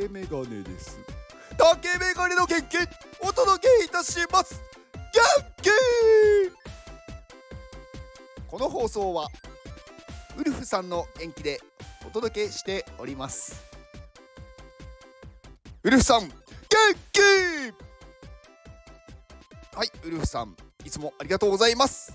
[0.00, 0.98] 竹メガネです。
[1.58, 2.78] 竹メガネの元気!
[3.20, 4.62] お届けいたします
[5.12, 5.22] 元
[5.60, 5.68] 気!
[8.46, 9.28] この放送は
[10.38, 11.42] ウルフさんの元気!
[11.42, 11.60] で
[12.06, 13.62] お届けしております
[15.82, 16.30] ウルフさん元
[17.12, 17.20] 気!
[19.76, 22.14] はいウルフさんいつもありがとうございます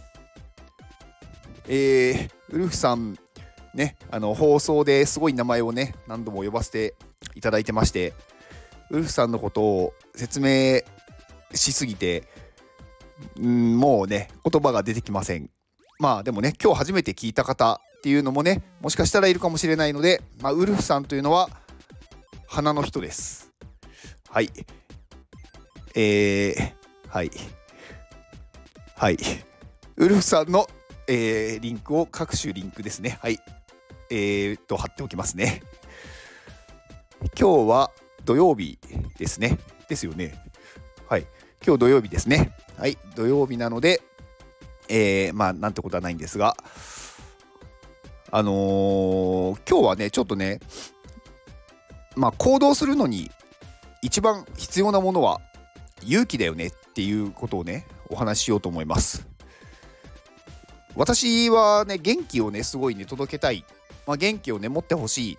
[1.68, 3.16] えー、ウルフさん
[3.76, 6.96] ねあの放送ですごい名前をね何度も呼ばせて
[7.36, 8.14] いただいてまして
[8.90, 10.82] ウルフさんのことを説明
[11.54, 12.24] しすぎて
[13.40, 15.50] んもうね言葉が出てきません。
[16.00, 21.50] まあでもね今日初めて聞いた方っていうのもねもしかしたらいるかもしれないので、まあ、ウルフさんというのは
[22.48, 23.52] 花の人です。
[24.30, 24.50] はい。
[25.96, 26.74] えー、
[27.08, 27.32] はい。
[28.98, 29.18] はい。
[29.96, 30.68] ウルフさんの、
[31.08, 33.18] えー、リンクを各種リンクですね。
[33.22, 33.40] はい。
[34.10, 35.64] えー、っと貼っておきますね。
[37.38, 37.92] 今日は
[38.24, 38.78] 土曜日
[39.18, 39.60] ですね。
[39.88, 40.36] ですよね。
[41.08, 41.26] はい。
[41.66, 42.56] 今日土曜日ですね。
[42.78, 42.98] はい。
[43.16, 44.02] 土曜日なので
[44.90, 46.56] えー、まあなんてことはないんですが
[48.32, 50.60] あのー、今日はねちょっとね
[52.16, 53.32] まあ行動するのに
[54.02, 55.42] 一番必要なものは
[56.04, 59.28] 勇気だよねっていうことをねお話ししようと思います。
[60.96, 63.66] 私はね元気をねすごいね届けたい、
[64.08, 65.38] まあ、元気をね持ってほしい、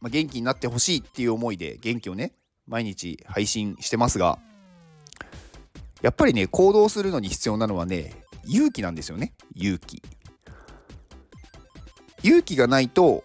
[0.00, 2.32] まあ、元気になってほしいっていう思いで元気をね
[2.66, 4.38] 毎日配信してますが
[6.02, 9.34] やっぱりね行動するのに必要なのはね勇気なんですよね。
[9.54, 10.02] 勇気。
[12.22, 13.22] 勇気がないと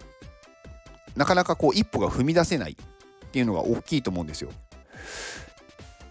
[1.16, 4.52] なかなかこう一歩が踏み出せないっていうのが大きいと思うんですよ。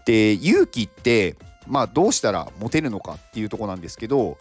[0.05, 1.35] で勇気って
[1.67, 4.37] まあどうしたら持てるのかっていうとこなんですけど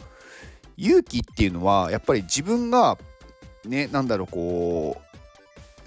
[0.76, 2.98] 勇気っていうのはやっぱり自分が
[3.64, 5.11] ねなんだろうこう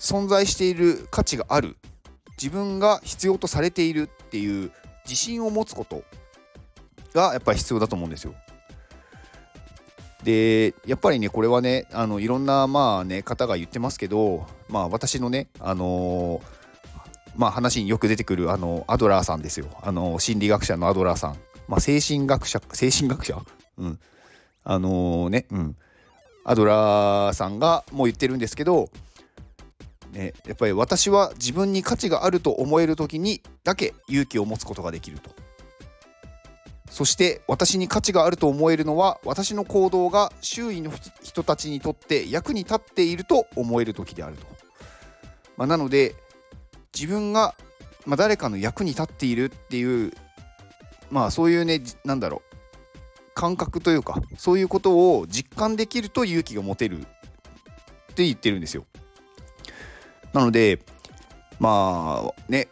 [0.06, 1.76] 存在している価値がある。
[2.38, 4.72] 自分が必要とされているっていう
[5.06, 6.04] 自信を持つこと
[7.14, 8.36] がやっぱり必要だと思うんですよ。
[10.24, 16.42] でやっぱりねこれはねあのいろんなまあね方が言ってますけどまあ私のねあのー、
[17.36, 19.68] まあ話によく出てくるあのアドラーさんですよ。
[19.82, 23.42] あの心理学者のアドラーさん、まあ、精神学者精神学者？
[23.78, 24.00] うん。
[24.64, 25.78] あのー、ねうん。
[26.44, 28.90] アドラーさんがもう言ってるんですけど
[30.16, 35.30] ね、やっぱり私は自分に価値があると思える時にだけ勇気を持つことができると。
[36.90, 44.46] そして私に価値があると思えるのは私の行動が周囲の人たちにとって役に立っていると思える時であると、
[45.58, 46.16] まあ、なので
[46.98, 47.54] 自分が、
[48.06, 50.14] まあ、誰かの役に立っているっていう
[51.12, 52.56] まあそういうねなんだろう
[53.34, 57.04] 感覚というかそういうことを実感できると勇気が持てるっ
[58.16, 58.86] て言ってるんですよ。
[60.36, 60.80] なので
[61.60, 62.68] まあね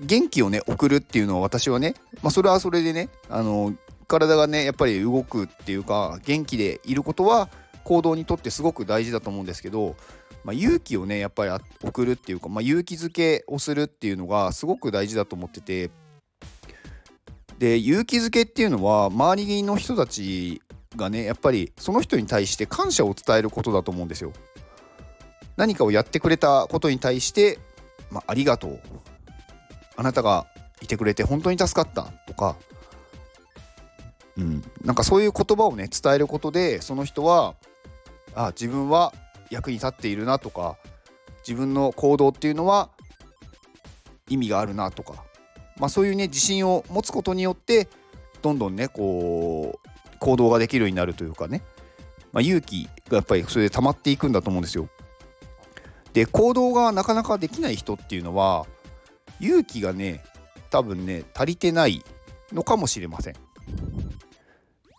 [0.00, 3.72] 元気をね送るっていうのは私はね、まあ、それはそれでねあの
[4.08, 7.48] 体がねやっぱり動くっていうか元気でいることは
[7.84, 9.94] 行動にとってすごく大事だと思うんですけど、
[10.42, 11.52] まあ、勇気をねやっぱり
[11.84, 15.92] 送るっていうか、まあ、勇気づけをするっていうのがすごく大事だと思ってて
[17.60, 20.60] で勇気づけっていうのは周りの人たち
[20.96, 24.32] がねやっぱりその人に対して感謝を伝えることだと思うんですよ。
[25.56, 27.58] 何かをやってくれたことに対して、
[28.10, 28.80] まあ、ありがとう。
[29.96, 30.46] あなたが
[30.82, 32.56] いてくれて本当に助かったとか、
[34.36, 37.54] うん、なんかそういう言葉をね伝えることでその人は
[38.34, 39.12] あ自分は
[39.50, 40.76] 役に立っているなとか
[41.46, 42.90] 自分の行動っていうのは
[44.28, 45.24] 意味があるなとか、
[45.76, 47.88] まあ、そういうね自信を持つことによって
[48.42, 51.62] どんどんねこう行動ができるようになるというかね、
[52.32, 54.88] まあ、勇気がやっぱりそれで溜まっていくんだと思うんですよ。
[56.14, 58.66] で行動がなかなかできない人っていうのは
[59.40, 60.24] 勇気がね
[60.70, 62.02] 多分ね足りてない
[62.52, 63.34] のかもしれません。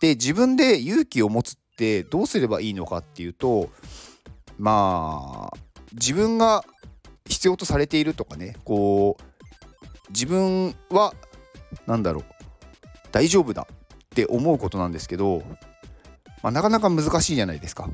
[0.00, 3.70] で自分で勇気を持つってどうすればいいのかっていうと
[4.58, 5.56] まあ
[5.92, 6.64] 自分が
[7.26, 11.14] 必要とされているとかねこう自分は
[11.86, 12.24] 何だろう
[13.10, 15.42] 大丈夫だって思うことなんですけど、
[16.42, 17.88] まあ、なかなか難しいじゃないですか。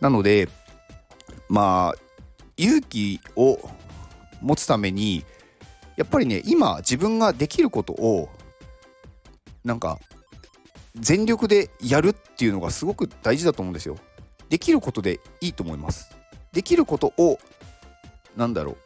[0.00, 0.48] なので
[1.48, 1.98] まあ
[2.56, 3.58] 勇気を
[4.40, 5.24] 持つために
[5.96, 8.28] やっぱりね今自分ができることを
[9.64, 9.98] なんか
[10.94, 13.96] 全力でやるっていうのがすごく大事だと思うんですよ。
[14.48, 16.10] できることでいいと思います。
[16.52, 17.38] できることを
[18.36, 18.76] なんだろう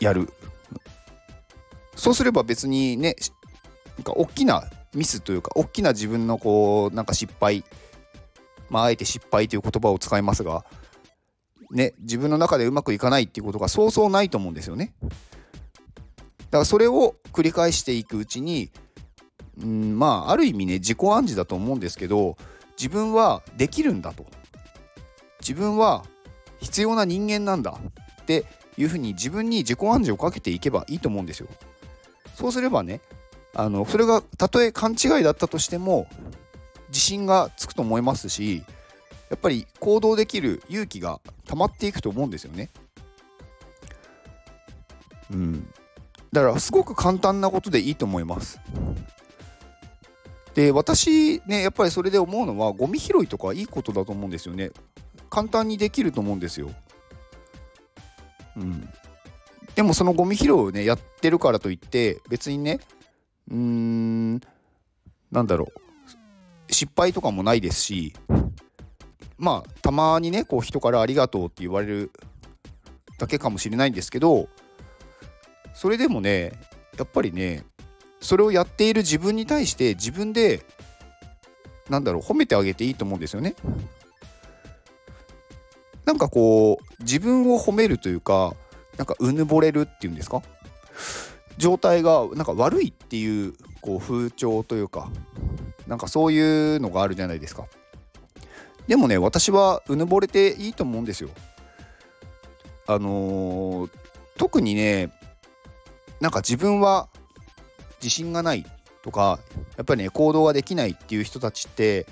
[0.00, 0.32] やる。
[1.96, 3.16] そうすれば別にね
[3.98, 7.64] なんか大きなミスというか大きな自分のこうなんか失敗
[8.70, 10.64] まああえて失敗という言葉を使いますが
[11.70, 14.92] ね自分の中でうまくいかないっていうことがそうそうないと思うんですよね。
[15.00, 18.70] だからそれを繰り返していくうちに
[19.62, 22.36] うんまあある意味ね自己暗示だと思うんですけど
[22.76, 24.26] 自分はできるんだと
[25.40, 26.04] 自分は
[26.60, 27.78] 必要な人間なんだ
[28.20, 28.44] って
[28.76, 31.48] いうふうに自分に自己暗示をかけていけばいいと思うんですよ。
[32.34, 33.00] そうすればね
[33.54, 36.06] あのそれがたとえ勘違いだったとしても
[36.88, 38.64] 自信がつくと思いますし
[39.28, 41.20] やっぱり行動できる勇気が
[41.50, 42.70] 溜まっていくと思うんですよね。
[45.32, 45.68] うん、
[46.32, 48.60] だからすごく簡単なことでいいと思います。
[50.54, 54.70] で私ねやっぱりそれで思うのはゴミ拾いとかいいことだと思うんですよね。
[55.28, 56.70] 簡単にできると思うんですよ。
[58.56, 58.88] うん。
[59.74, 62.78] でもそのゴミ拾いをねやってるからといって別にね
[63.50, 64.34] うーん
[65.32, 65.72] なんだろ
[66.68, 68.12] う失敗とかもないですし
[69.40, 72.12] まあたまにねこう人からありがとうって言われる
[73.18, 74.48] だけかもしれないんですけど
[75.74, 76.52] それでもね
[76.98, 77.64] やっぱりね
[78.20, 80.62] それをやっている自分に対して自分で
[81.88, 83.54] なんだろう褒めてあげていいと思うんですよね。
[86.04, 88.54] なんかこう自分を褒めるというか
[88.98, 90.42] なんかうぬぼれるっていうんですか？
[91.56, 95.10] 状態がなんか悪いっていうこう風潮というか
[95.86, 97.64] なんかそういうのがあるじゃないですか。
[98.86, 101.30] でもね私はうぬぼれていいと思うんですよ。
[102.86, 103.90] あのー、
[104.36, 105.12] 特にね
[106.20, 107.08] なんか自分は
[108.02, 108.66] 自信がない
[109.02, 109.38] とか
[109.76, 112.06] やっぱりね行動ができないっていう人たちって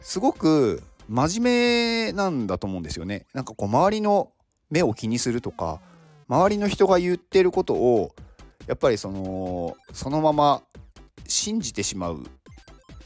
[0.00, 3.26] すごく真面目なんだと思うんですよね。
[3.34, 4.30] なんかこう周りの
[4.70, 5.80] 目を気にするとか
[6.28, 8.14] 周りの人が言ってることを
[8.66, 10.62] やっぱりそのそのまま
[11.26, 12.22] 信じてしまう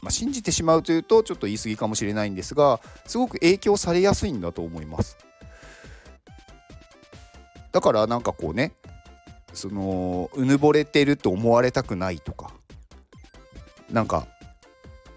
[0.01, 5.17] まあ、信じてしまうというとちょっと言い過ぎかもしれないんですがすごく影響されやすいんだと思います
[7.71, 8.73] だからなんかこうね
[9.53, 12.51] そのうぬぼれてると思われたくないとか
[13.91, 14.27] なんか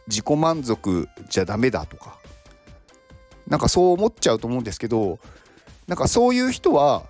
[0.06, 2.18] 自己満足じゃダメだとか
[3.46, 5.18] なんかそう思っちゃうと思うんですけど
[5.86, 7.04] なんかそういう人は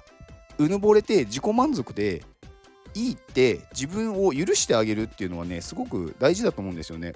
[0.58, 2.22] うぬぼれて自己満足で
[2.94, 7.12] いいって自分を許してあげるっていうのはねすごく大事だと思うんですよね。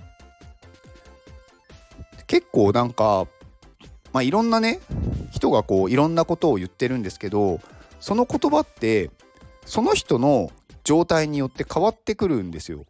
[2.26, 3.26] 結構なんか、
[4.12, 4.80] まあ、いろんなね
[5.32, 7.60] 人がこういろんなことを言ってるんですけど
[8.00, 9.10] その言葉って
[9.66, 10.50] その人の
[10.84, 12.84] 状態によって変わってくるんですよ。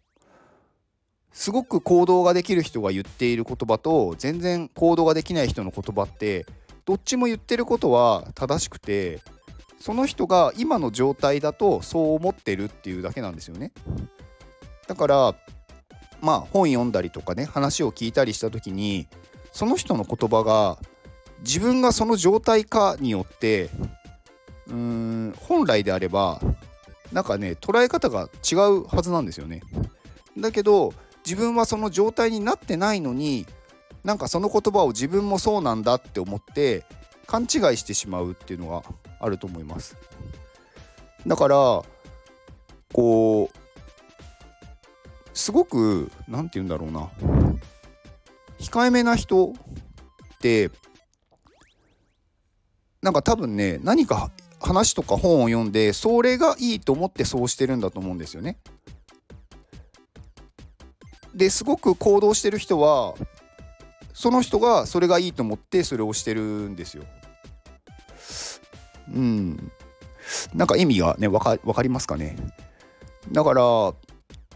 [1.32, 6.46] すごく行動ができる人が言っている言葉と全然行動ができない人の言葉って
[6.84, 9.20] どっちも言ってることは正しくて
[9.80, 13.72] その人が今の状態だとそう思ってるっていうだけなんですよね。
[14.86, 15.34] だから
[16.24, 19.06] まあ本読んだりとかね話を聞いたりした時に
[19.52, 20.78] その人の言葉が
[21.40, 23.68] 自分がその状態かによって
[24.68, 26.40] うーん本来であれば
[27.12, 29.60] なんかね捉え方が違うはずなんですよね。
[30.38, 30.94] だけど
[31.24, 33.46] 自分はその状態になってないのに
[34.02, 36.84] なんかその言葉を自分もそうなんだって思って
[37.26, 38.82] 勘違いしてしまうっていうのが
[39.20, 39.96] あると思います。
[41.26, 41.82] だから
[42.92, 43.63] こう
[45.44, 47.10] すごく何て言うんだろうな
[48.58, 50.70] 控えめな人って
[53.02, 58.56] なんか多分ね何か話とか本を読んでそれがいいと思ってそうしてるんだと思うんですよね。
[61.34, 63.12] ですごく行動してる人は
[64.14, 67.04] その人がそれがいいと思ってそれをしてるんですよ。
[69.12, 69.70] うん。
[70.54, 72.34] なんか意味がね分か分かりますかね。
[73.30, 73.92] だから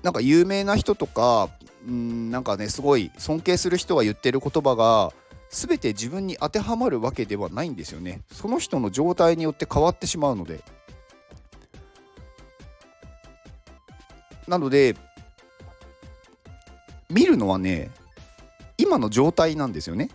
[0.02, 1.50] なんか有名な人とか
[1.87, 5.12] うんなんかねすごい尊敬する人が言ってる言葉が
[5.50, 8.23] 全て自分に当てはまるわけではないんですよね。
[8.31, 10.62] その人の状態によって変わってしまうので。
[14.47, 14.97] なので
[17.11, 17.90] 見るのはね
[18.78, 20.11] 今の状態なんですよね。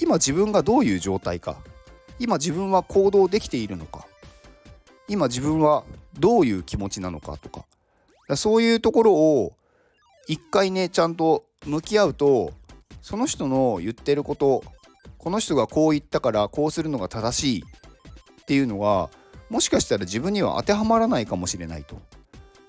[0.00, 1.56] 今自分がどういう状態か。
[2.18, 4.06] 今自分は行動できているのか。
[5.08, 5.84] 今自分は
[6.18, 7.47] どういう気持ちなのかと。
[8.28, 9.52] かそういうところを
[10.28, 12.52] 一回ねちゃんと向き合うと
[13.02, 14.62] その人の言ってること
[15.16, 17.64] この人がこう言ったからこうするのが正しい
[18.42, 19.10] っていうのが
[19.50, 22.00] もしかしたら自分には当てはまらないかもしれないと。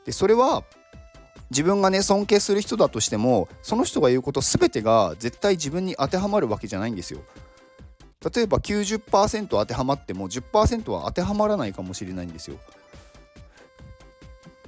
[0.06, 0.64] でそれは
[1.52, 7.22] 自分がね尊敬する人だとしてもその人が言うこと全てが絶対自分に当てはまるわけじゃないんですよ。
[8.34, 12.58] 例えば90%当てはまっても10%は当てはまらないかもしれないんですよ。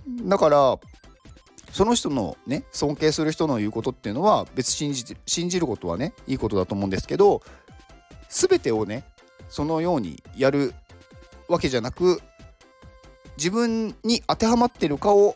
[0.07, 0.79] だから
[1.71, 7.41] その人のね尊敬する人の言うことっていうのは別信じ信じることはねいいことだと思うんですけど
[8.29, 9.03] 全てをね
[9.49, 10.73] そのようにやる
[11.47, 12.21] わけじゃなく
[13.37, 15.35] 自分に当てはまってるかを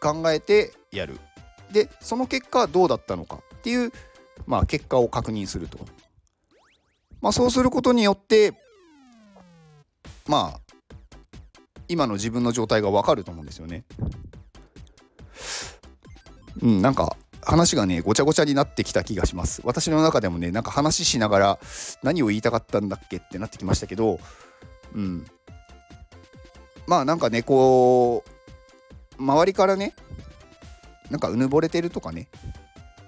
[0.00, 1.18] 考えてやる。
[1.72, 3.92] でその結果どうだったのかっていう、
[4.46, 5.78] まあ、結果を確認すると、
[7.20, 8.52] まあ、そうすることによって
[10.28, 10.60] まあ
[11.88, 13.84] 今の自分の状態が分かると思うんですよね。
[16.62, 19.60] うん、なんか話がねごちゃごちゃになってきた気がします。
[19.64, 21.58] 私の中でもねなんか話しながら
[22.02, 24.18] 何を言いたかったんだっけってなってきましたけど
[24.94, 25.26] うん。
[26.86, 28.24] まあなんかねこ
[29.18, 29.94] う周りからね
[31.10, 32.28] なんかうぬぼれてるとかね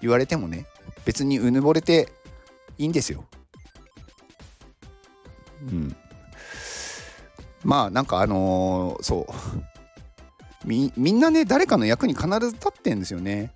[0.00, 0.66] 言われてもね
[1.04, 2.08] 別にうぬぼれて
[2.78, 3.24] いいんですよ。
[5.62, 5.96] うん。
[7.66, 9.32] まあなんかあのー、そう。
[10.64, 13.52] みんなね誰かの役に必ず立ってんですよね。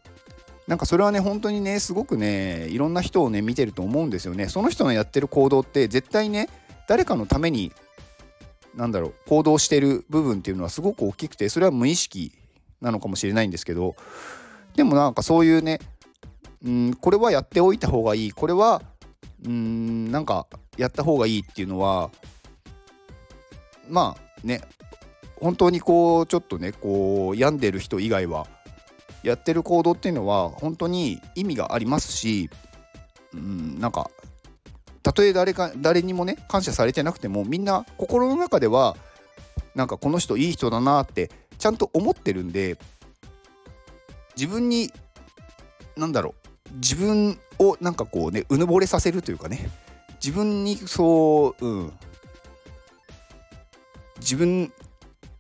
[0.67, 4.49] なんかそれはね本当にねすごくねいろんな人をね見てると思うんですよね。
[4.49, 6.49] その人のやってる行動って絶対ね
[6.89, 7.73] 誰かのために
[8.75, 12.33] なんだろう行動してる部分っていうのはすごく大きくてそれは無意識
[12.81, 13.95] なのかもしれないんですけど
[14.75, 15.81] でもなんかそういうね
[16.65, 18.33] うんこれはやっておいた方がいい。
[18.33, 18.83] これは
[19.45, 22.11] うんなんかやった方がいいっていうのは
[23.91, 24.63] まあね
[25.37, 28.47] 本当にこうちょっとねこう病んでる人以外は
[29.23, 32.51] やってる行動っていうのは本当に意味がありますし、
[33.35, 34.11] うん、なんか
[35.03, 38.97] たとえ誰か誰にもね感謝されてなくてもみんな心の中では
[39.75, 42.79] なんかこの人いい人だなってちゃんと思ってるんで
[44.37, 44.91] 自分に
[45.97, 46.35] 何だろ
[46.71, 49.71] う自分をなんかこうねうぬぼれさせるというかね
[50.23, 51.93] 自分にそううん
[54.21, 54.73] 自分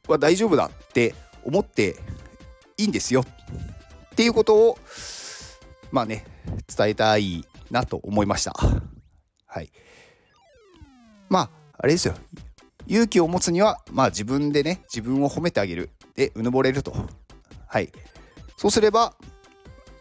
[0.09, 1.97] は大丈夫だって思って
[2.77, 3.23] いいんですよ。
[3.23, 4.79] っていうことを
[5.93, 6.25] まあね
[6.67, 8.55] 伝えたいなと思いました。
[9.47, 9.71] はい。
[11.29, 12.15] まああれですよ。
[12.87, 16.93] 勇気を持つにはまあ自分でね自分を褒めてあげるでうぬぼれると。
[17.67, 17.93] はい。
[18.57, 19.15] そうすれば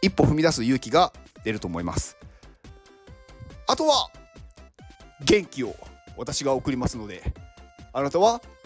[0.01, 2.17] 一歩踏み出す勇気が出ると思います。
[3.67, 4.09] あとは
[5.23, 5.75] 元気を
[6.17, 7.21] 私が送りますので
[7.93, 8.41] あなたは